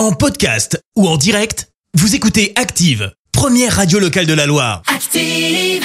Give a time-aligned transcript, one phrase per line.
[0.00, 4.80] En podcast ou en direct, vous écoutez Active, première radio locale de la Loire.
[4.86, 5.84] Active.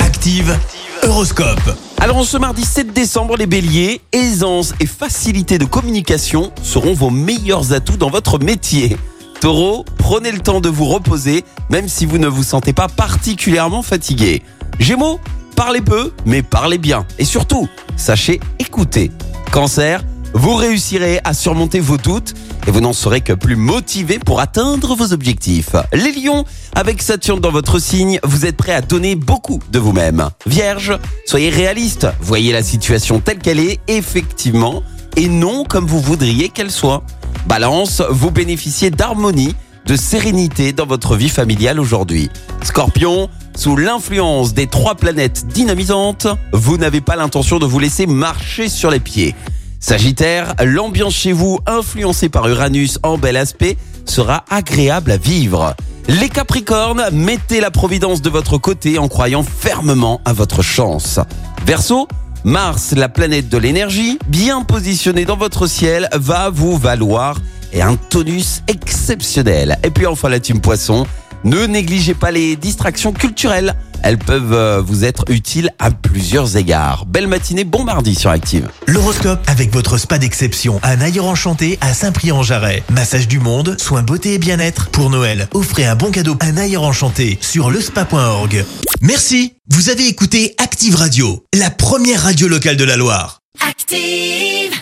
[0.00, 0.58] Active,
[1.02, 1.76] Horoscope.
[1.98, 7.10] Alors en ce mardi 7 décembre, les béliers, aisance et facilité de communication seront vos
[7.10, 8.96] meilleurs atouts dans votre métier.
[9.42, 13.82] Taureau, prenez le temps de vous reposer, même si vous ne vous sentez pas particulièrement
[13.82, 14.42] fatigué.
[14.78, 15.20] Gémeaux,
[15.54, 17.06] parlez peu, mais parlez bien.
[17.18, 17.68] Et surtout,
[17.98, 19.10] sachez écouter.
[19.52, 20.02] Cancer,
[20.34, 22.34] vous réussirez à surmonter vos doutes
[22.66, 25.74] et vous n'en serez que plus motivé pour atteindre vos objectifs.
[25.92, 30.28] Les lions, avec Saturne dans votre signe, vous êtes prêts à donner beaucoup de vous-même.
[30.46, 34.82] Vierge, soyez réaliste, voyez la situation telle qu'elle est effectivement
[35.16, 37.02] et non comme vous voudriez qu'elle soit.
[37.46, 39.54] Balance, vous bénéficiez d'harmonie,
[39.86, 42.30] de sérénité dans votre vie familiale aujourd'hui.
[42.62, 48.68] Scorpion, sous l'influence des trois planètes dynamisantes, vous n'avez pas l'intention de vous laisser marcher
[48.68, 49.34] sur les pieds.
[49.80, 55.74] Sagittaire, l'ambiance chez vous, influencée par Uranus en bel aspect, sera agréable à vivre.
[56.06, 61.18] Les Capricornes, mettez la providence de votre côté en croyant fermement à votre chance.
[61.64, 62.08] Verseau,
[62.44, 67.38] Mars, la planète de l'énergie, bien positionnée dans votre ciel, va vous valoir
[67.72, 69.78] et un tonus exceptionnel.
[69.82, 71.06] Et puis enfin la team Poisson,
[71.44, 73.74] ne négligez pas les distractions culturelles.
[74.02, 77.04] Elles peuvent euh, vous être utiles à plusieurs égards.
[77.06, 78.68] Belle matinée, bon mardi sur Active.
[78.86, 82.82] L'horoscope avec votre spa d'exception à Naïr Enchanté à Saint-Prix-en-Jarret.
[82.90, 84.88] Massage du monde, soins beauté et bien-être.
[84.90, 88.64] Pour Noël, offrez un bon cadeau à Naïr Enchanté sur lespa.org.
[89.02, 89.54] Merci.
[89.68, 93.40] Vous avez écouté Active Radio, la première radio locale de la Loire.
[93.68, 94.80] Active.